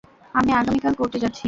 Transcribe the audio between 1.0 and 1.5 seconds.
যাচ্ছি।